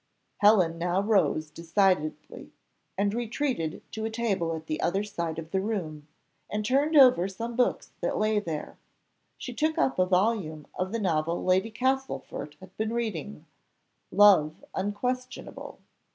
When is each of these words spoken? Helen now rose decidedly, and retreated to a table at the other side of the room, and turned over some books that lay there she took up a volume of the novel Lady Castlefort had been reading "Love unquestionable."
Helen 0.37 0.79
now 0.79 0.99
rose 0.99 1.51
decidedly, 1.51 2.51
and 2.97 3.13
retreated 3.13 3.83
to 3.91 4.03
a 4.03 4.09
table 4.09 4.55
at 4.55 4.65
the 4.65 4.81
other 4.81 5.03
side 5.03 5.37
of 5.37 5.51
the 5.51 5.61
room, 5.61 6.07
and 6.49 6.65
turned 6.65 6.97
over 6.97 7.27
some 7.27 7.55
books 7.55 7.91
that 8.01 8.17
lay 8.17 8.39
there 8.39 8.79
she 9.37 9.53
took 9.53 9.77
up 9.77 9.99
a 9.99 10.07
volume 10.07 10.65
of 10.73 10.91
the 10.91 10.97
novel 10.97 11.43
Lady 11.43 11.69
Castlefort 11.69 12.55
had 12.59 12.75
been 12.77 12.93
reading 12.93 13.45
"Love 14.09 14.65
unquestionable." 14.73 15.77